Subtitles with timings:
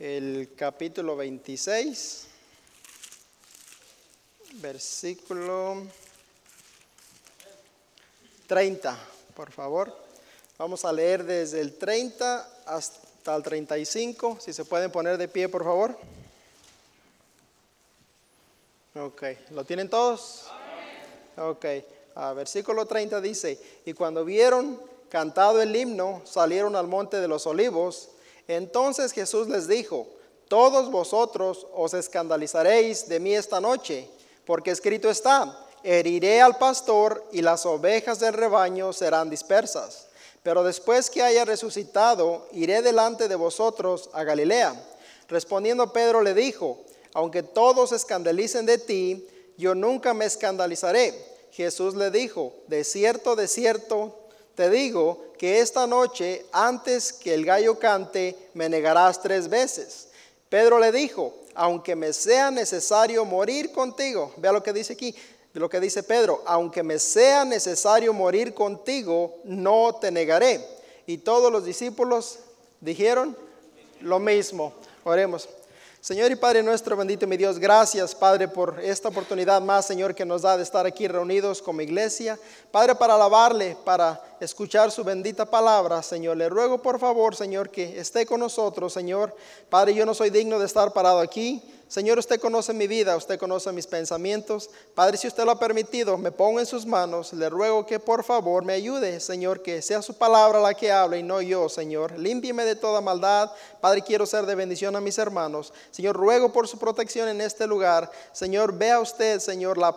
[0.00, 2.26] el capítulo 26,
[4.54, 5.82] versículo
[8.46, 8.98] 30,
[9.36, 9.94] por favor.
[10.56, 14.38] Vamos a leer desde el 30 hasta el 35.
[14.40, 15.94] Si se pueden poner de pie, por favor.
[18.94, 20.46] Ok, ¿lo tienen todos?
[21.36, 21.66] Ok,
[22.34, 24.80] versículo 30 dice, y cuando vieron
[25.10, 28.08] cantado el himno, salieron al monte de los olivos.
[28.50, 30.08] Entonces Jesús les dijo,
[30.48, 34.10] todos vosotros os escandalizaréis de mí esta noche,
[34.44, 40.08] porque escrito está, heriré al pastor y las ovejas del rebaño serán dispersas.
[40.42, 44.74] Pero después que haya resucitado, iré delante de vosotros a Galilea.
[45.28, 46.80] Respondiendo Pedro le dijo,
[47.14, 49.28] aunque todos escandalicen de ti,
[49.58, 51.14] yo nunca me escandalizaré.
[51.52, 54.19] Jesús le dijo, de cierto, de cierto,
[54.60, 60.08] te digo que esta noche, antes que el gallo cante, me negarás tres veces.
[60.50, 65.14] Pedro le dijo, aunque me sea necesario morir contigo, vea lo que dice aquí,
[65.54, 70.62] lo que dice Pedro, aunque me sea necesario morir contigo, no te negaré.
[71.06, 72.40] Y todos los discípulos
[72.82, 73.34] dijeron
[74.02, 74.74] lo mismo.
[75.04, 75.48] Oremos.
[76.00, 80.24] Señor y Padre nuestro, bendito mi Dios, gracias Padre por esta oportunidad más, Señor, que
[80.24, 82.38] nos da de estar aquí reunidos como iglesia.
[82.70, 86.38] Padre, para alabarle, para escuchar su bendita palabra, Señor.
[86.38, 89.36] Le ruego por favor, Señor, que esté con nosotros, Señor.
[89.68, 91.62] Padre, yo no soy digno de estar parado aquí.
[91.90, 94.70] Señor, usted conoce mi vida, usted conoce mis pensamientos.
[94.94, 97.32] Padre, si usted lo ha permitido, me pongo en sus manos.
[97.32, 101.18] Le ruego que por favor me ayude, Señor, que sea su palabra la que hable
[101.18, 102.16] y no yo, Señor.
[102.16, 103.50] Límpieme de toda maldad.
[103.80, 105.72] Padre, quiero ser de bendición a mis hermanos.
[105.90, 108.08] Señor, ruego por su protección en este lugar.
[108.30, 109.92] Señor, vea usted, Señor, la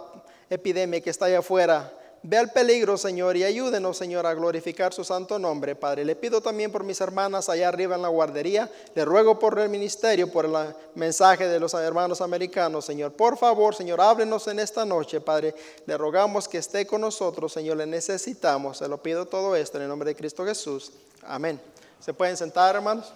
[0.49, 1.93] epidemia que está allá afuera.
[2.25, 6.05] Ve el peligro, Señor, y ayúdenos, Señor, a glorificar su santo nombre, Padre.
[6.05, 8.71] Le pido también por mis hermanas allá arriba en la guardería.
[8.95, 10.53] Le ruego por el ministerio, por el
[10.95, 13.11] mensaje de los hermanos americanos, Señor.
[13.11, 15.53] Por favor, Señor, háblenos en esta noche, Padre.
[15.85, 17.75] Le rogamos que esté con nosotros, Señor.
[17.75, 18.77] Le necesitamos.
[18.77, 20.93] Se lo pido todo esto en el nombre de Cristo Jesús.
[21.23, 21.59] Amén.
[21.99, 23.11] ¿Se pueden sentar, hermanos?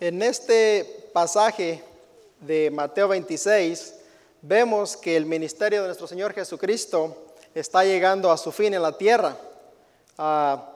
[0.00, 1.84] En este pasaje
[2.40, 3.94] de Mateo 26,
[4.42, 7.16] vemos que el ministerio de nuestro Señor Jesucristo
[7.54, 9.36] está llegando a su fin en la tierra.
[10.18, 10.68] Ah,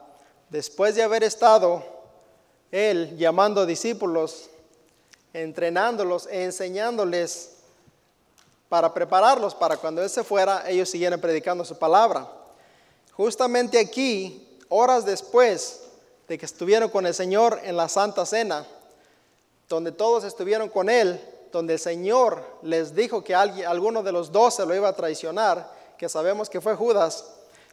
[0.49, 1.83] después de haber estado
[2.71, 4.49] Él llamando discípulos,
[5.33, 7.51] entrenándolos enseñándoles
[8.69, 12.27] para prepararlos para cuando Él se fuera, ellos siguieran predicando su palabra.
[13.13, 15.81] Justamente aquí, horas después
[16.27, 18.65] de que estuvieron con el Señor en la Santa Cena,
[19.67, 21.19] donde todos estuvieron con Él,
[21.51, 25.71] donde el Señor les dijo que alguien, alguno de los doce lo iba a traicionar,
[25.97, 27.25] que sabemos que fue Judas,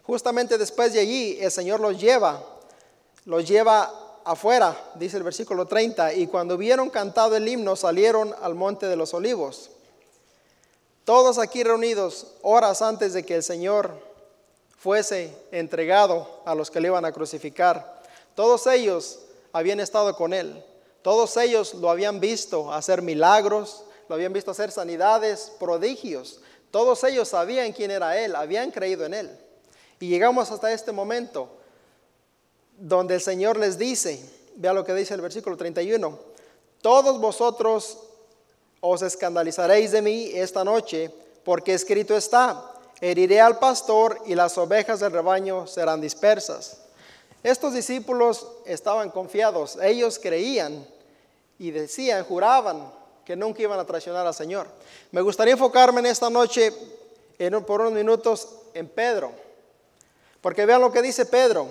[0.03, 2.43] justamente después de allí el Señor los lleva,
[3.25, 3.93] los lleva
[4.25, 8.97] afuera, dice el versículo 30, y cuando vieron cantado el himno salieron al monte de
[8.97, 9.71] los olivos.
[11.05, 13.91] Todos aquí reunidos horas antes de que el Señor
[14.79, 18.03] fuese entregado a los que le iban a crucificar.
[18.35, 19.21] Todos ellos
[19.53, 20.65] habían estado con él.
[21.05, 26.41] Todos ellos lo habían visto hacer milagros, lo habían visto hacer sanidades, prodigios.
[26.71, 29.39] Todos ellos sabían quién era Él, habían creído en Él.
[30.01, 31.59] Y llegamos hasta este momento
[32.79, 34.19] donde el Señor les dice,
[34.57, 36.19] vea lo que dice el versículo 31,
[36.81, 37.99] todos vosotros
[38.81, 41.11] os escandalizaréis de mí esta noche,
[41.45, 42.73] porque escrito está,
[43.03, 46.79] heriré al pastor y las ovejas del rebaño serán dispersas.
[47.43, 50.94] Estos discípulos estaban confiados, ellos creían
[51.59, 52.93] y decían, juraban
[53.25, 54.67] que nunca iban a traicionar al Señor.
[55.11, 56.73] Me gustaría enfocarme en esta noche
[57.39, 59.33] en, por unos minutos en Pedro,
[60.41, 61.67] porque vean lo que dice Pedro.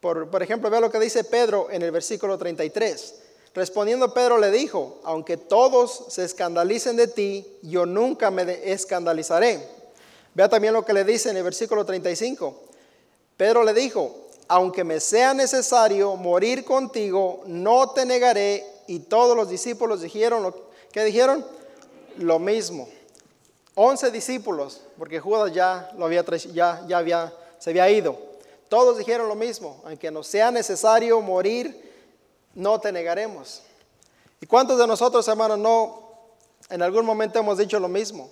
[0.00, 3.14] Por, ejemplo, vean lo que dice Pedro en el versículo 33.
[3.54, 9.66] Respondiendo Pedro le dijo, aunque todos se escandalicen de ti, yo nunca me escandalizaré.
[10.34, 12.62] Vea también lo que le dice en el versículo 35.
[13.36, 19.50] Pedro le dijo, aunque me sea necesario morir contigo, no te negaré y todos los
[19.50, 20.54] discípulos dijeron, lo,
[20.90, 21.46] ¿qué dijeron?
[22.16, 22.88] Lo mismo.
[23.74, 28.18] Once discípulos, porque Judas ya, lo había, ya, ya había, se había ido.
[28.68, 31.92] Todos dijeron lo mismo, aunque nos sea necesario morir,
[32.54, 33.62] no te negaremos.
[34.40, 36.10] ¿Y cuántos de nosotros, hermanos, no
[36.70, 38.30] en algún momento hemos dicho lo mismo?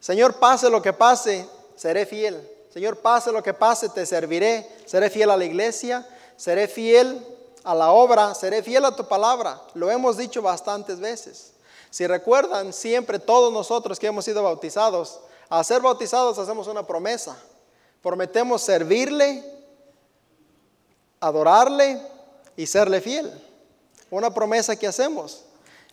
[0.00, 2.46] Señor, pase lo que pase, seré fiel.
[2.74, 4.68] Señor, pase lo que pase, te serviré.
[4.84, 6.06] Seré fiel a la iglesia,
[6.36, 7.24] seré fiel
[7.64, 9.60] a la obra, seré fiel a tu palabra.
[9.74, 11.52] Lo hemos dicho bastantes veces.
[11.90, 17.36] Si recuerdan, siempre todos nosotros que hemos sido bautizados, al ser bautizados hacemos una promesa.
[18.02, 19.44] Prometemos servirle,
[21.20, 22.00] adorarle
[22.56, 23.30] y serle fiel.
[24.10, 25.44] una promesa que hacemos.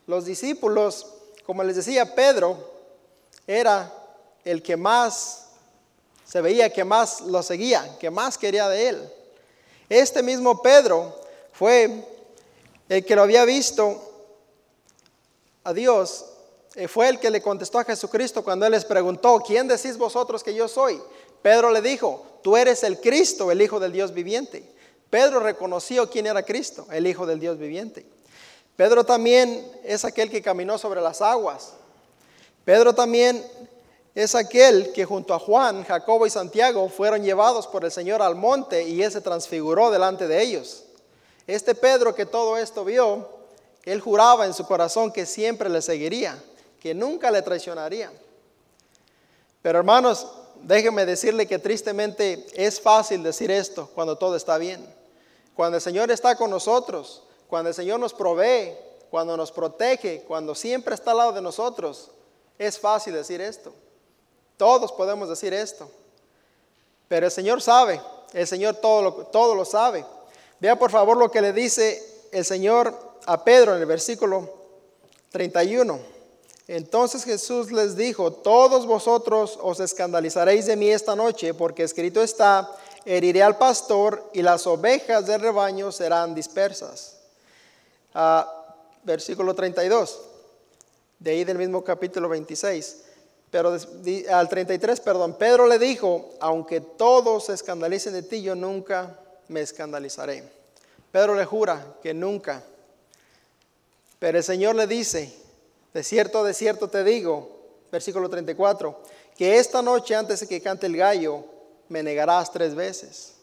[0.06, 1.07] Los discípulos,
[1.45, 2.57] como les decía Pedro,
[3.48, 3.94] era
[4.44, 5.50] el que más
[6.25, 9.13] se veía que más lo seguía, que más quería de él.
[9.89, 11.19] Este mismo Pedro
[11.59, 12.06] fue
[12.88, 14.01] el que lo había visto
[15.65, 16.23] a Dios,
[16.75, 20.41] eh, fue el que le contestó a Jesucristo cuando él les preguntó, ¿quién decís vosotros
[20.41, 21.01] que yo soy?
[21.41, 24.63] Pedro le dijo, tú eres el Cristo, el Hijo del Dios viviente.
[25.09, 28.06] Pedro reconoció quién era Cristo, el Hijo del Dios viviente.
[28.77, 31.73] Pedro también es aquel que caminó sobre las aguas.
[32.63, 33.45] Pedro también
[34.15, 38.35] es aquel que junto a Juan, Jacobo y Santiago fueron llevados por el Señor al
[38.35, 40.85] monte y él se transfiguró delante de ellos.
[41.50, 43.28] Este Pedro que todo esto vio,
[43.84, 46.40] él juraba en su corazón que siempre le seguiría,
[46.80, 48.12] que nunca le traicionaría.
[49.63, 50.28] Pero hermanos,
[50.62, 54.88] déjenme decirle que tristemente es fácil decir esto cuando todo está bien.
[55.56, 58.75] Cuando el Señor está con nosotros, cuando el Señor nos provee,
[59.10, 62.12] cuando nos protege, cuando siempre está al lado de nosotros,
[62.60, 63.74] es fácil decir esto.
[64.56, 65.90] Todos podemos decir esto.
[67.07, 68.00] Pero el Señor sabe,
[68.34, 70.06] el Señor todo lo, todo lo sabe.
[70.59, 72.94] Vea por favor lo que le dice el Señor
[73.25, 74.50] a Pedro en el versículo
[75.31, 76.00] 31.
[76.67, 82.69] Entonces Jesús les dijo, todos vosotros os escandalizaréis de mí esta noche, porque escrito está,
[83.06, 87.17] heriré al pastor y las ovejas del rebaño serán dispersas.
[88.13, 90.19] Ah, versículo 32,
[91.17, 93.03] de ahí del mismo capítulo 26.
[93.50, 93.75] Pero
[94.31, 99.17] al 33, perdón, Pedro le dijo, aunque todos se escandalicen de ti, yo nunca
[99.50, 100.44] me escandalizaré.
[101.12, 102.63] Pedro le jura que nunca.
[104.19, 105.34] Pero el Señor le dice,
[105.94, 107.57] de cierto, de cierto te digo,
[107.92, 108.98] versículo 34,
[109.38, 111.44] que esta noche antes de que cante el gallo,
[111.88, 113.34] me negarás tres veces.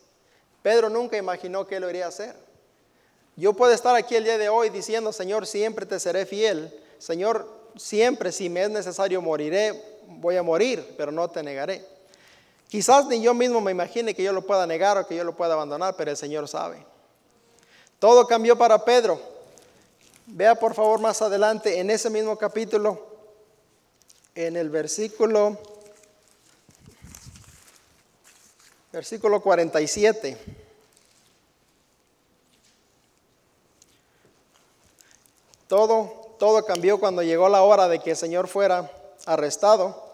[0.62, 2.35] Pedro nunca imaginó que lo iría a hacer.
[3.37, 6.73] Yo puedo estar aquí el día de hoy diciendo, Señor, siempre te seré fiel.
[6.99, 11.85] Señor, siempre si me es necesario moriré voy a morir, pero no te negaré.
[12.68, 15.36] Quizás ni yo mismo me imagine que yo lo pueda negar o que yo lo
[15.36, 16.84] pueda abandonar, pero el Señor sabe.
[17.98, 19.20] Todo cambió para Pedro.
[20.26, 23.06] Vea por favor más adelante en ese mismo capítulo,
[24.34, 25.56] en el versículo,
[28.92, 30.36] versículo 47.
[35.68, 38.90] Todo, todo cambió cuando llegó la hora de que el Señor fuera
[39.26, 40.06] arrestado.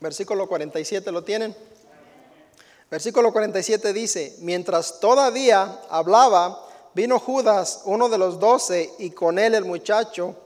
[0.00, 1.56] Versículo 47, ¿lo tienen?
[2.90, 6.64] Versículo 47 dice, mientras todavía hablaba,
[6.94, 10.36] vino Judas, uno de los doce, y con él el muchacho,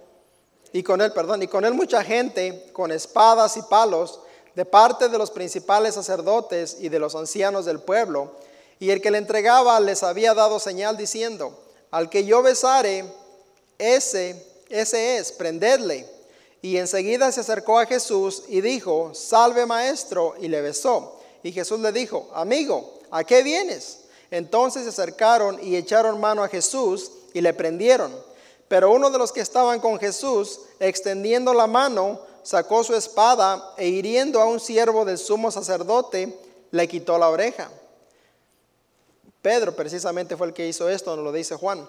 [0.73, 4.21] y con él, perdón, y con él mucha gente, con espadas y palos,
[4.55, 8.37] de parte de los principales sacerdotes y de los ancianos del pueblo.
[8.79, 11.59] Y el que le entregaba les había dado señal diciendo,
[11.91, 13.05] al que yo besare,
[13.79, 16.09] ese ese es, prenderle.
[16.63, 21.19] Y enseguida se acercó a Jesús y dijo, salve maestro, y le besó.
[21.43, 24.01] Y Jesús le dijo, amigo, ¿a qué vienes?
[24.31, 28.15] Entonces se acercaron y echaron mano a Jesús y le prendieron.
[28.69, 33.89] Pero uno de los que estaban con Jesús, extendiendo la mano, sacó su espada e
[33.89, 36.39] hiriendo a un siervo del sumo sacerdote,
[36.71, 37.71] le quitó la oreja.
[39.43, 41.89] Pedro precisamente fue el que hizo esto, nos lo dice Juan.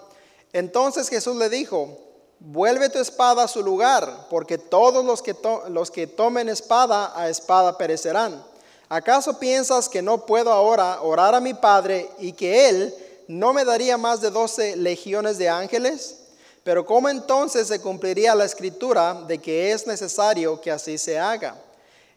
[0.52, 1.98] Entonces Jesús le dijo,
[2.44, 5.36] vuelve tu espada a su lugar, porque todos los que,
[5.68, 8.42] los que tomen espada a espada perecerán.
[8.88, 12.94] ¿Acaso piensas que no puedo ahora orar a mi Padre y que Él
[13.28, 16.18] no me daría más de doce legiones de ángeles?
[16.64, 21.56] Pero ¿cómo entonces se cumpliría la escritura de que es necesario que así se haga?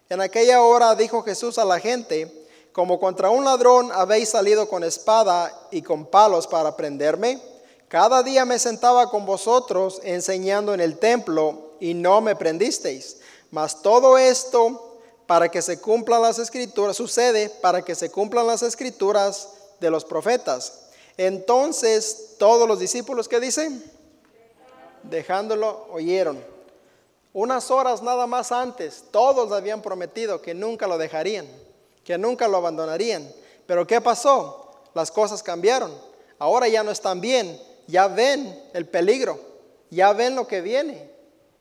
[0.10, 2.32] En aquella hora dijo Jesús a la gente,
[2.72, 7.40] como contra un ladrón habéis salido con espada y con palos para prenderme.
[7.96, 13.22] Cada día me sentaba con vosotros enseñando en el templo y no me prendisteis.
[13.52, 18.64] Mas todo esto para que se cumplan las escrituras, sucede para que se cumplan las
[18.64, 19.48] escrituras
[19.80, 20.88] de los profetas.
[21.16, 23.82] Entonces todos los discípulos que dicen,
[25.04, 26.44] dejándolo, oyeron.
[27.32, 31.48] Unas horas nada más antes, todos habían prometido que nunca lo dejarían,
[32.04, 33.26] que nunca lo abandonarían.
[33.66, 34.82] Pero ¿qué pasó?
[34.94, 35.98] Las cosas cambiaron.
[36.38, 39.40] Ahora ya no están bien, ya ven el peligro,
[39.90, 41.12] ya ven lo que viene,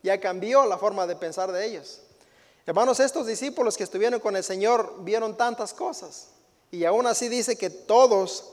[0.03, 2.01] ya cambió la forma de pensar de ellos.
[2.67, 6.29] Hermanos, estos discípulos que estuvieron con el Señor vieron tantas cosas
[6.71, 8.45] y aún así dice que todos,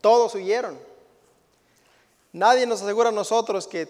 [0.00, 0.78] todos huyeron.
[2.32, 3.88] Nadie nos asegura a nosotros que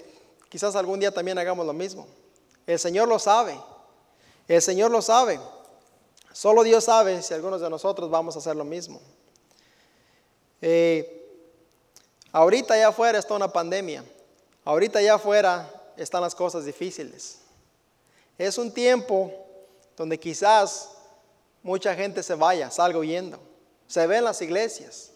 [0.48, 2.06] quizás algún día también hagamos lo mismo.
[2.66, 3.58] El Señor lo sabe,
[4.46, 5.40] el Señor lo sabe.
[6.32, 9.00] Solo Dios sabe si algunos de nosotros vamos a hacer lo mismo.
[10.60, 11.21] Eh,
[12.32, 14.04] Ahorita allá afuera está una pandemia.
[14.64, 17.38] Ahorita allá afuera están las cosas difíciles.
[18.38, 19.30] Es un tiempo
[19.96, 20.90] donde quizás
[21.62, 23.38] mucha gente se vaya, salga huyendo.
[23.86, 25.10] Se ven las iglesias.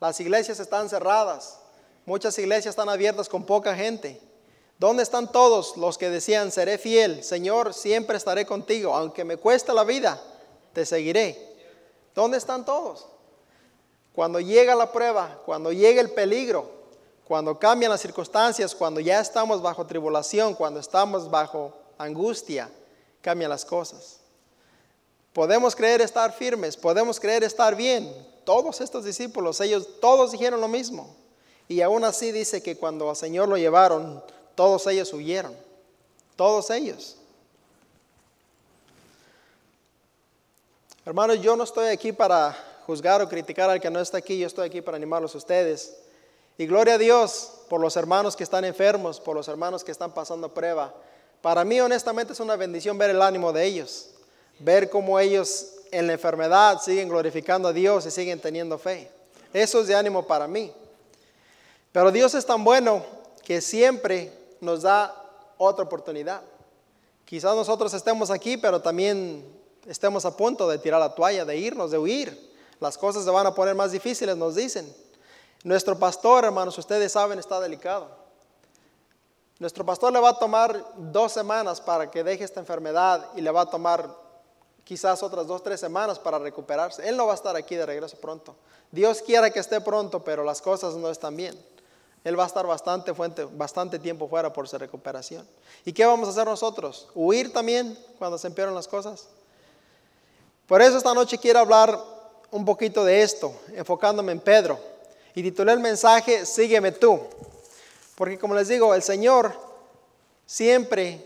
[0.00, 1.60] Las iglesias están cerradas.
[2.04, 4.20] Muchas iglesias están abiertas con poca gente.
[4.78, 9.72] ¿Dónde están todos los que decían, seré fiel, Señor, siempre estaré contigo, aunque me cueste
[9.72, 10.22] la vida,
[10.72, 11.36] te seguiré?
[12.14, 13.06] ¿Dónde están todos?
[14.18, 16.68] Cuando llega la prueba, cuando llega el peligro,
[17.24, 22.68] cuando cambian las circunstancias, cuando ya estamos bajo tribulación, cuando estamos bajo angustia,
[23.20, 24.18] cambian las cosas.
[25.32, 28.12] Podemos creer estar firmes, podemos creer estar bien.
[28.42, 31.14] Todos estos discípulos, ellos todos dijeron lo mismo.
[31.68, 34.20] Y aún así dice que cuando al Señor lo llevaron,
[34.56, 35.54] todos ellos huyeron.
[36.34, 37.18] Todos ellos.
[41.04, 44.46] Hermanos, yo no estoy aquí para juzgar o criticar al que no está aquí, yo
[44.46, 45.94] estoy aquí para animarlos a ustedes.
[46.56, 50.14] Y gloria a Dios por los hermanos que están enfermos, por los hermanos que están
[50.14, 50.94] pasando prueba.
[51.42, 54.08] Para mí honestamente es una bendición ver el ánimo de ellos,
[54.58, 59.10] ver cómo ellos en la enfermedad siguen glorificando a Dios y siguen teniendo fe.
[59.52, 60.72] Eso es de ánimo para mí.
[61.92, 63.04] Pero Dios es tan bueno
[63.44, 65.14] que siempre nos da
[65.58, 66.40] otra oportunidad.
[67.26, 69.44] Quizás nosotros estemos aquí, pero también
[69.86, 72.47] estemos a punto de tirar la toalla, de irnos, de huir.
[72.80, 74.92] Las cosas se van a poner más difíciles, nos dicen.
[75.64, 78.08] Nuestro pastor, hermanos, ustedes saben, está delicado.
[79.58, 83.50] Nuestro pastor le va a tomar dos semanas para que deje esta enfermedad y le
[83.50, 84.08] va a tomar
[84.84, 87.08] quizás otras dos, tres semanas para recuperarse.
[87.08, 88.54] Él no va a estar aquí de regreso pronto.
[88.92, 91.58] Dios quiera que esté pronto, pero las cosas no están bien.
[92.24, 95.46] Él va a estar bastante, fuente, bastante tiempo fuera por su recuperación.
[95.84, 97.08] ¿Y qué vamos a hacer nosotros?
[97.14, 99.28] ¿Huir también cuando se empeoran las cosas?
[100.66, 101.98] Por eso esta noche quiero hablar
[102.50, 104.78] un poquito de esto, enfocándome en Pedro.
[105.34, 107.20] Y titulé el mensaje, Sígueme tú.
[108.14, 109.52] Porque como les digo, el Señor
[110.46, 111.24] siempre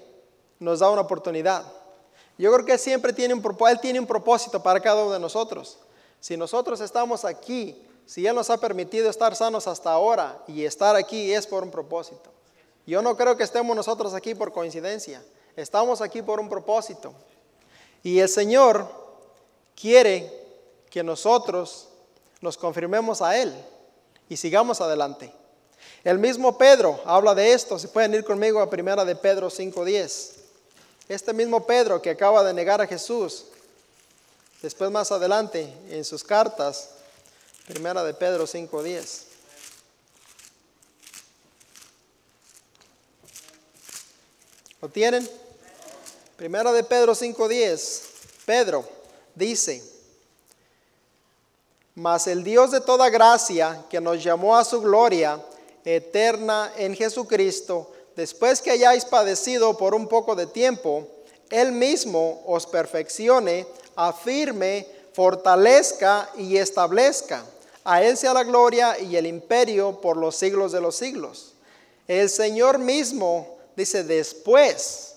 [0.59, 1.65] nos da una oportunidad.
[2.37, 5.79] Yo creo que siempre tiene un, Él tiene un propósito para cada uno de nosotros.
[6.21, 10.97] Si nosotros estamos aquí, si Él nos ha permitido estar sanos hasta ahora y estar
[10.97, 12.31] aquí es por un propósito.
[12.87, 15.23] Yo no creo que estemos nosotros aquí por coincidencia.
[15.57, 17.13] Estamos aquí por un propósito.
[18.03, 18.89] Y el Señor
[19.75, 20.42] quiere
[20.93, 21.89] que nosotros
[22.43, 23.53] nos confirmemos a Él
[24.29, 25.33] y sigamos adelante.
[26.05, 30.33] El mismo Pedro habla de esto, si pueden ir conmigo a primera de Pedro 5.10.
[31.09, 33.47] Este mismo Pedro que acaba de negar a Jesús,
[34.61, 36.91] después más adelante en sus cartas,
[37.67, 39.23] primera de Pedro 5.10.
[44.83, 45.29] ¿Lo tienen?
[46.37, 48.03] Primera de Pedro 5.10.
[48.45, 48.85] Pedro
[49.35, 49.92] dice,
[51.95, 55.41] mas el Dios de toda gracia, que nos llamó a su gloria
[55.85, 61.07] eterna en Jesucristo, después que hayáis padecido por un poco de tiempo,
[61.51, 67.45] Él mismo os perfeccione, afirme, fortalezca y establezca.
[67.85, 71.55] A Él sea la gloria y el imperio por los siglos de los siglos.
[72.09, 75.15] El Señor mismo dice, después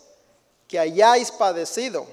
[0.68, 2.06] que hayáis padecido,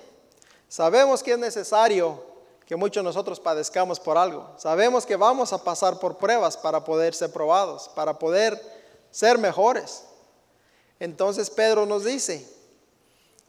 [0.68, 2.31] sabemos que es necesario
[2.66, 4.48] que muchos de nosotros padezcamos por algo.
[4.56, 8.60] Sabemos que vamos a pasar por pruebas para poder ser probados, para poder
[9.10, 10.04] ser mejores.
[11.00, 12.48] Entonces Pedro nos dice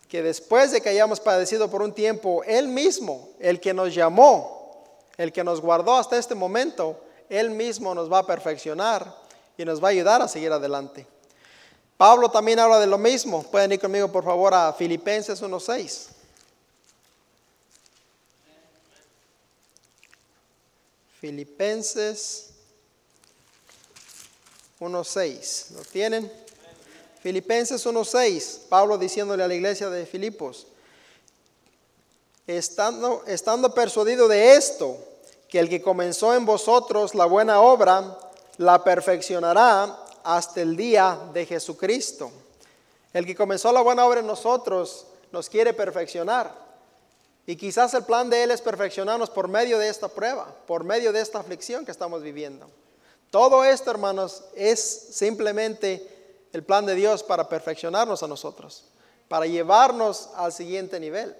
[0.07, 4.83] que después de que hayamos padecido por un tiempo, Él mismo, el que nos llamó,
[5.17, 9.15] el que nos guardó hasta este momento, Él mismo nos va a perfeccionar
[9.57, 11.07] y nos va a ayudar a seguir adelante.
[11.97, 13.43] Pablo también habla de lo mismo.
[13.43, 16.12] Pueden ir conmigo por favor a Filipenses 1.6.
[21.23, 22.49] Filipenses
[24.81, 25.69] 1.6.
[25.69, 26.29] ¿Lo tienen?
[27.21, 28.67] Filipenses 1.6.
[28.67, 30.67] Pablo diciéndole a la iglesia de Filipos.
[32.45, 34.97] Estando, estando persuadido de esto,
[35.47, 38.19] que el que comenzó en vosotros la buena obra,
[38.57, 42.31] la perfeccionará hasta el día de Jesucristo.
[43.13, 46.62] El que comenzó la buena obra en nosotros nos quiere perfeccionar.
[47.45, 51.11] Y quizás el plan de Él es perfeccionarnos por medio de esta prueba, por medio
[51.11, 52.69] de esta aflicción que estamos viviendo.
[53.29, 56.07] Todo esto, hermanos, es simplemente
[56.53, 58.85] el plan de Dios para perfeccionarnos a nosotros,
[59.27, 61.35] para llevarnos al siguiente nivel.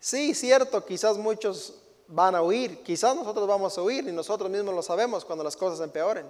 [0.00, 1.74] Sí, cierto, quizás muchos
[2.06, 5.56] van a huir, quizás nosotros vamos a huir y nosotros mismos lo sabemos cuando las
[5.56, 6.24] cosas empeoren.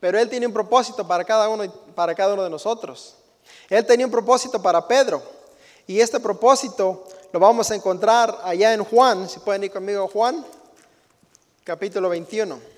[0.00, 3.14] Pero Él tiene un propósito para cada uno, para cada uno de nosotros.
[3.70, 5.22] Él tenía un propósito para Pedro.
[5.86, 10.44] Y este propósito lo vamos a encontrar allá en Juan, si pueden ir conmigo Juan,
[11.64, 12.74] capítulo 21.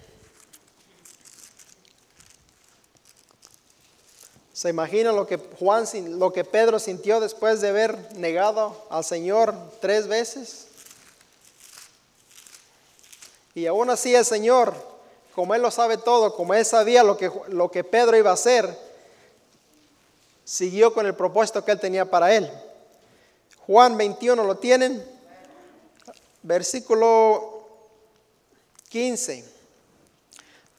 [4.53, 5.85] ¿Se imagina lo que Juan,
[6.19, 10.69] lo que Pedro sintió después de haber negado al Señor tres veces?
[13.55, 14.75] Y aún así el Señor,
[15.35, 18.35] como Él lo sabe todo, como Él sabía lo que, lo que Pedro iba a
[18.35, 18.79] hacer,
[20.45, 22.50] siguió con el propósito que Él tenía para Él.
[23.66, 25.04] Juan 21 lo tienen,
[26.42, 27.66] versículo
[28.88, 29.44] 15.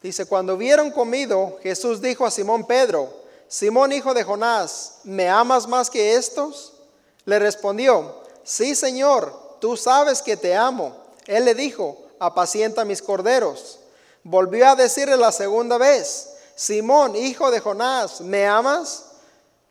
[0.01, 3.13] Dice, cuando hubieron comido, Jesús dijo a Simón Pedro,
[3.49, 6.73] Simón hijo de Jonás, ¿me amas más que estos?
[7.25, 10.95] Le respondió, sí Señor, tú sabes que te amo.
[11.25, 13.79] Él le dijo, apacienta mis corderos.
[14.23, 19.06] Volvió a decirle la segunda vez, Simón hijo de Jonás, ¿me amas?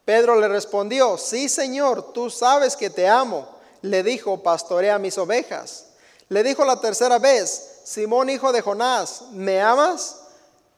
[0.07, 3.49] Pedro le respondió, sí Señor, tú sabes que te amo.
[3.83, 5.89] Le dijo, pastorea mis ovejas.
[6.29, 10.21] Le dijo la tercera vez, Simón hijo de Jonás, ¿me amas?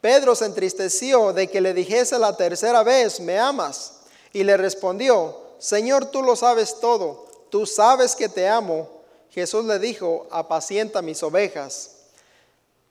[0.00, 4.00] Pedro se entristeció de que le dijese la tercera vez, ¿me amas?
[4.32, 8.88] Y le respondió, Señor, tú lo sabes todo, tú sabes que te amo.
[9.30, 11.90] Jesús le dijo, apacienta mis ovejas.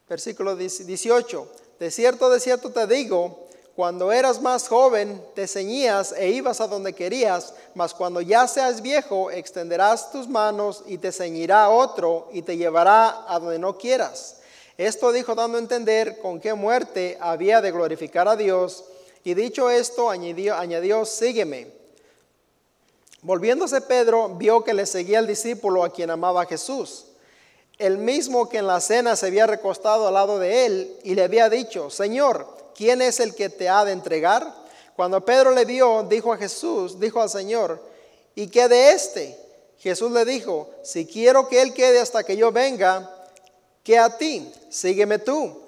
[0.08, 1.48] Versículo 18,
[1.80, 3.47] de cierto, de cierto te digo,
[3.78, 8.82] cuando eras más joven te ceñías e ibas a donde querías, mas cuando ya seas
[8.82, 14.38] viejo extenderás tus manos y te ceñirá otro y te llevará a donde no quieras.
[14.80, 18.84] Esto dijo dando a entender con qué muerte había de glorificar a Dios.
[19.24, 21.68] Y dicho esto, añadió, añadió sígueme.
[23.22, 27.10] Volviéndose Pedro, vio que le seguía el discípulo a quien amaba Jesús.
[27.78, 31.24] El mismo que en la cena se había recostado al lado de él y le
[31.24, 34.52] había dicho, Señor, ¿quién es el que te ha de entregar?
[34.96, 37.80] Cuando Pedro le vio, dijo a Jesús, dijo al Señor,
[38.34, 39.38] ¿y qué de este?
[39.78, 43.14] Jesús le dijo, si quiero que él quede hasta que yo venga,
[43.84, 45.62] que a ti, sígueme tú.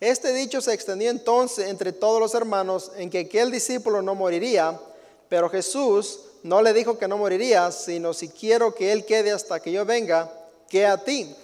[0.00, 4.80] Este dicho se extendió entonces entre todos los hermanos en que aquel discípulo no moriría,
[5.28, 9.60] pero Jesús no le dijo que no moriría, sino si quiero que él quede hasta
[9.60, 10.28] que yo venga,
[10.68, 11.36] que a ti.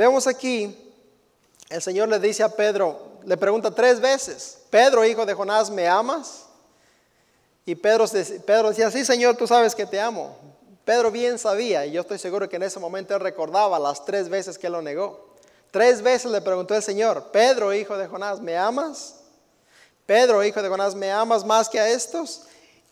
[0.00, 0.74] Vemos aquí,
[1.68, 5.86] el Señor le dice a Pedro, le pregunta tres veces, Pedro, hijo de Jonás, ¿me
[5.86, 6.46] amas?
[7.66, 8.06] Y Pedro,
[8.46, 10.38] Pedro decía, sí, Señor, tú sabes que te amo.
[10.86, 14.30] Pedro bien sabía, y yo estoy seguro que en ese momento él recordaba las tres
[14.30, 15.34] veces que lo negó.
[15.70, 19.16] Tres veces le preguntó el Señor, Pedro, hijo de Jonás, ¿me amas?
[20.06, 22.44] Pedro, hijo de Jonás, ¿me amas más que a estos?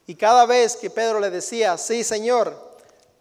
[0.06, 2.54] Y cada vez que Pedro le decía, sí, Señor,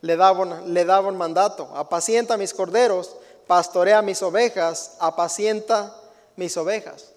[0.01, 3.15] le daba un, le daba un mandato, apacienta mis corderos,
[3.47, 5.95] pastorea mis ovejas, apacienta
[6.35, 7.11] mis ovejas.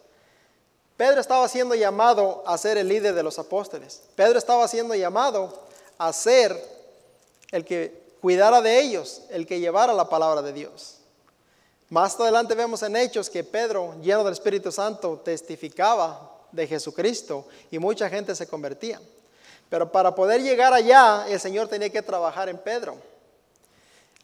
[0.96, 4.02] Pedro estaba siendo llamado a ser el líder de los apóstoles.
[4.14, 5.66] Pedro estaba siendo llamado
[5.98, 6.62] a ser
[7.50, 10.98] el que cuidara de ellos, el que llevara la palabra de Dios.
[11.88, 17.78] Más adelante vemos en Hechos que Pedro, lleno del Espíritu Santo, testificaba de Jesucristo y
[17.78, 19.00] mucha gente se convertía.
[19.68, 22.96] Pero para poder llegar allá, el Señor tenía que trabajar en Pedro.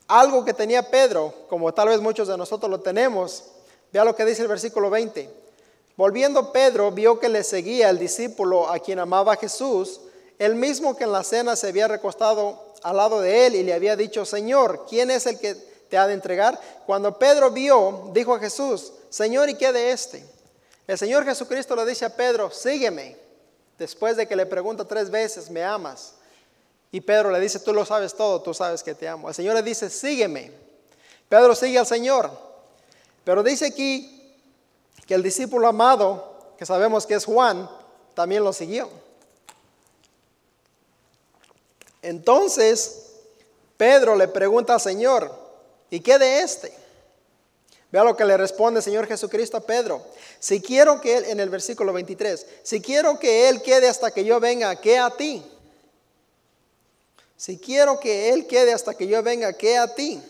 [0.08, 3.44] Algo que tenía Pedro, como tal vez muchos de nosotros lo tenemos,
[3.92, 5.28] vea lo que dice el versículo 20.
[5.96, 10.00] Volviendo Pedro, vio que le seguía el discípulo a quien amaba Jesús,
[10.38, 13.72] el mismo que en la cena se había recostado al lado de él y le
[13.72, 16.60] había dicho, Señor, ¿quién es el que te ha de entregar?
[16.84, 20.24] Cuando Pedro vio, dijo a Jesús, Señor, ¿y qué de este?
[20.86, 23.16] El Señor Jesucristo le dice a Pedro, sígueme.
[23.78, 26.14] Después de que le pregunta tres veces, ¿me amas?
[26.92, 29.28] Y Pedro le dice, tú lo sabes todo, tú sabes que te amo.
[29.28, 30.52] El Señor le dice, sígueme.
[31.28, 32.30] Pedro sigue al Señor.
[33.24, 34.34] Pero dice aquí
[35.06, 37.68] que el discípulo amado, que sabemos que es Juan,
[38.14, 38.88] también lo siguió.
[42.02, 43.06] Entonces,
[43.76, 45.32] Pedro le pregunta al Señor,
[45.90, 46.72] ¿y qué de este?
[47.90, 50.04] Vea lo que le responde el Señor Jesucristo a Pedro.
[50.38, 54.24] Si quiero que Él, en el versículo 23, si quiero que Él quede hasta que
[54.24, 55.44] yo venga, ¿qué a ti?
[57.36, 60.22] Si quiero que Él quede hasta que yo venga, ¿qué a ti?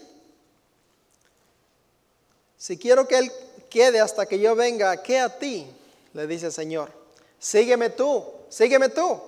[2.56, 3.32] Si quiero que Él
[3.70, 5.66] quede hasta que yo venga, ¿qué a ti?
[6.12, 6.90] Le dice el Señor.
[7.38, 9.20] Sígueme tú, sígueme tú.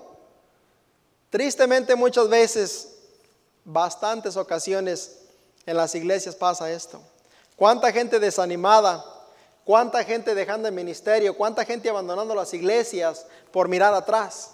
[1.31, 2.89] Tristemente muchas veces,
[3.65, 5.19] bastantes ocasiones
[5.67, 7.01] en las iglesias pasa esto.
[7.55, 9.05] ¿Cuánta gente desanimada?
[9.65, 11.37] ¿Cuánta gente dejando el ministerio?
[11.37, 14.53] ¿Cuánta gente abandonando las iglesias por mirar atrás?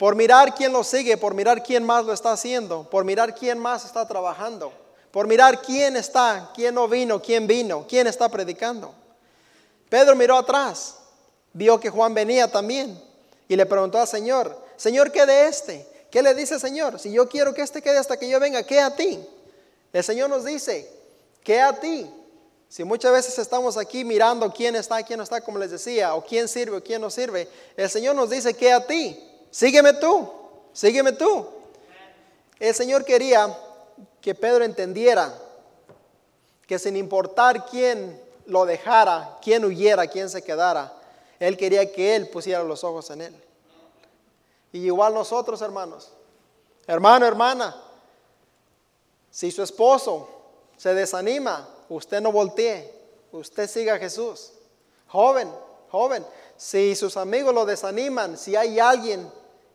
[0.00, 3.58] Por mirar quién lo sigue, por mirar quién más lo está haciendo, por mirar quién
[3.58, 4.72] más está trabajando,
[5.10, 8.94] por mirar quién está, quién no vino, quién vino, quién está predicando.
[9.90, 10.94] Pedro miró atrás,
[11.52, 12.98] vio que Juan venía también
[13.46, 15.86] y le preguntó al Señor, Señor, ¿qué de este?
[16.10, 16.98] ¿Qué le dice el Señor?
[16.98, 19.22] Si yo quiero que este quede hasta que yo venga, ¿qué a ti?
[19.92, 20.90] El Señor nos dice,
[21.44, 22.10] ¿qué a ti?
[22.70, 26.24] Si muchas veces estamos aquí mirando quién está, quién no está, como les decía, o
[26.24, 30.28] quién sirve o quién no sirve, el Señor nos dice que a ti, sígueme tú,
[30.72, 31.46] sígueme tú.
[32.58, 33.56] El Señor quería
[34.20, 35.34] que Pedro entendiera
[36.66, 40.92] que sin importar quién lo dejara, quién huyera, quién se quedara,
[41.38, 43.44] Él quería que Él pusiera los ojos en Él.
[44.72, 46.12] Y igual nosotros, hermanos,
[46.86, 47.74] hermano, hermana,
[49.30, 50.28] si su esposo
[50.76, 52.92] se desanima, usted no voltee,
[53.32, 54.52] usted siga a Jesús.
[55.08, 55.50] Joven,
[55.90, 56.24] joven,
[56.56, 59.30] si sus amigos lo desaniman, si hay alguien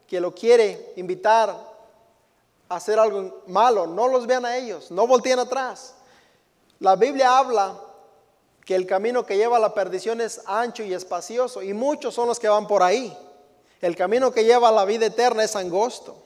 [0.07, 1.49] que lo quiere invitar
[2.69, 5.95] a hacer algo malo, no los vean a ellos, no volteen atrás.
[6.79, 7.79] La Biblia habla
[8.65, 12.27] que el camino que lleva a la perdición es ancho y espacioso y muchos son
[12.27, 13.15] los que van por ahí.
[13.79, 16.17] El camino que lleva a la vida eterna es angosto.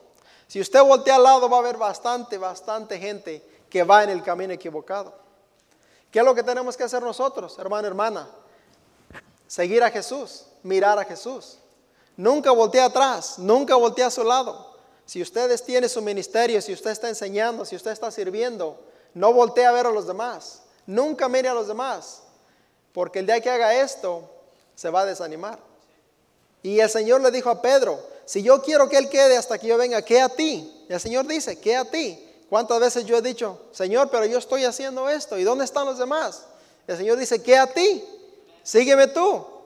[0.47, 4.23] Si usted voltea al lado va a haber bastante, bastante gente que va en el
[4.23, 5.13] camino equivocado.
[6.09, 8.27] ¿Qué es lo que tenemos que hacer nosotros, hermano, hermana?
[9.45, 11.59] Seguir a Jesús, mirar a Jesús.
[12.19, 14.75] Nunca voltea atrás, nunca voltea a su lado.
[15.05, 18.77] Si ustedes tienen su ministerio, si usted está enseñando, si usted está sirviendo,
[19.13, 20.63] no voltee a ver a los demás.
[20.85, 22.23] Nunca mire a los demás.
[22.91, 24.29] Porque el día que haga esto,
[24.75, 25.59] se va a desanimar.
[26.61, 29.67] Y el Señor le dijo a Pedro, si yo quiero que Él quede hasta que
[29.67, 30.85] yo venga, ¿qué a ti?
[30.89, 32.21] El Señor dice, ¿qué a ti?
[32.49, 35.37] ¿Cuántas veces yo he dicho, Señor, pero yo estoy haciendo esto?
[35.37, 36.43] ¿Y dónde están los demás?
[36.85, 38.03] El Señor dice, ¿qué a ti?
[38.61, 39.58] Sígueme tú.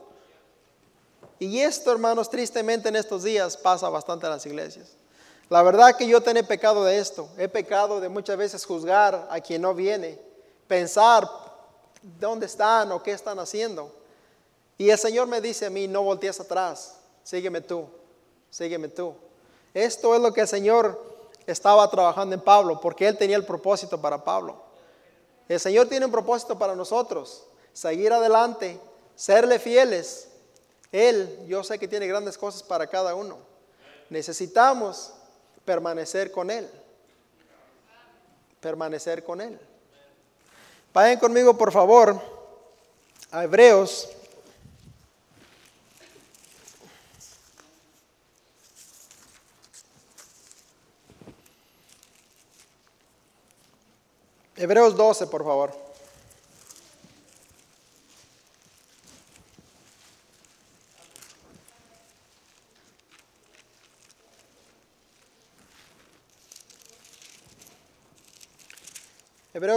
[1.38, 4.96] Y esto, hermanos, tristemente en estos días pasa bastante en las iglesias.
[5.48, 7.28] La verdad que yo tengo pecado de esto.
[7.36, 10.18] He pecado de muchas veces juzgar a quien no viene,
[10.66, 11.28] pensar
[12.18, 13.92] dónde están o qué están haciendo.
[14.78, 17.86] Y el Señor me dice a mí, no voltees atrás, sígueme tú,
[18.50, 19.14] sígueme tú.
[19.72, 21.00] Esto es lo que el Señor
[21.46, 24.62] estaba trabajando en Pablo, porque él tenía el propósito para Pablo.
[25.48, 28.80] El Señor tiene un propósito para nosotros, seguir adelante,
[29.14, 30.28] serle fieles.
[30.94, 33.38] Él, yo sé que tiene grandes cosas para cada uno.
[34.10, 35.12] Necesitamos
[35.64, 36.70] permanecer con Él.
[38.60, 39.58] Permanecer con Él.
[40.92, 42.16] Vayan conmigo, por favor,
[43.32, 44.08] a Hebreos
[54.56, 55.93] Hebreos 12, por favor.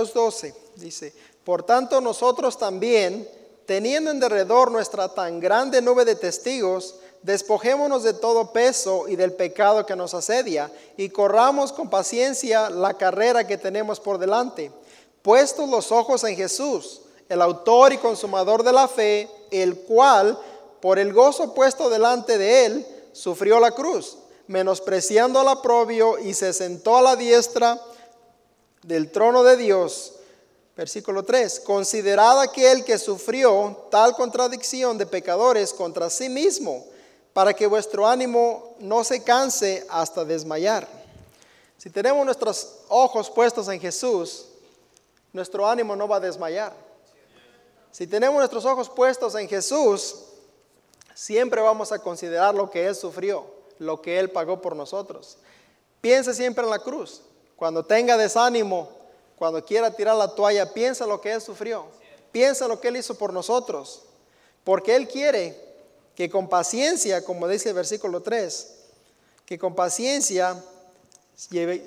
[0.08, 3.28] Hebreos 12 dice, por tanto nosotros también,
[3.65, 9.34] teniendo en derredor nuestra tan grande nube de testigos, despojémonos de todo peso y del
[9.34, 14.72] pecado que nos asedia y corramos con paciencia la carrera que tenemos por delante,
[15.22, 20.39] puestos los ojos en Jesús, el autor y consumador de la fe, el cual,
[20.80, 24.17] por el gozo puesto delante de él, sufrió la cruz,
[24.48, 27.82] menospreciando al aprobio y se sentó a la diestra
[28.88, 30.13] del trono de Dios.
[30.76, 31.60] Versículo 3.
[31.60, 36.86] Considerad aquel que sufrió tal contradicción de pecadores contra sí mismo
[37.34, 40.88] para que vuestro ánimo no se canse hasta desmayar.
[41.78, 44.45] Si tenemos nuestros ojos puestos en Jesús,
[45.34, 46.73] nuestro ánimo no va a desmayar.
[47.91, 50.15] Si tenemos nuestros ojos puestos en Jesús,
[51.13, 53.45] siempre vamos a considerar lo que Él sufrió,
[53.80, 55.38] lo que Él pagó por nosotros.
[56.00, 57.21] Piense siempre en la cruz.
[57.58, 58.88] Cuando tenga desánimo,
[59.36, 61.86] cuando quiera tirar la toalla, piensa lo que Él sufrió.
[62.32, 64.04] Piensa lo que Él hizo por nosotros.
[64.63, 65.60] Porque Él quiere
[66.15, 68.76] que con paciencia, como dice el versículo 3,
[69.46, 70.63] que con paciencia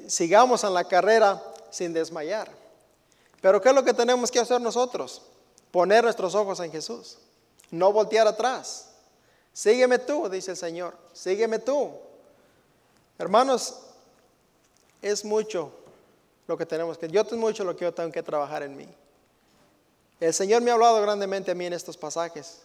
[0.07, 2.51] sigamos en la carrera sin desmayar.
[3.41, 5.23] Pero ¿qué es lo que tenemos que hacer nosotros?
[5.71, 7.19] Poner nuestros ojos en Jesús,
[7.71, 8.91] no voltear atrás.
[9.53, 11.91] Sígueme tú, dice el Señor, sígueme tú.
[13.19, 13.77] Hermanos,
[15.03, 15.73] es mucho
[16.47, 18.89] lo que tenemos que, yo tengo mucho lo que yo tengo que trabajar en mí.
[20.19, 22.59] El Señor me ha hablado grandemente a mí en estos pasajes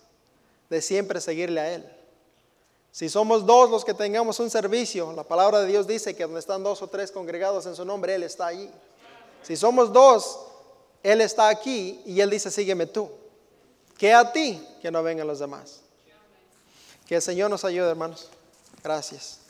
[0.70, 1.86] de siempre seguirle a Él.
[2.92, 6.40] Si somos dos los que tengamos un servicio, la palabra de Dios dice que donde
[6.40, 8.70] están dos o tres congregados en su nombre, Él está allí.
[9.44, 10.40] Si somos dos,
[11.04, 13.10] Él está aquí y Él dice, sígueme tú.
[13.98, 15.82] Que a ti, que no vengan los demás.
[17.08, 18.30] Que el Señor nos ayude, hermanos.
[18.84, 19.45] Gracias.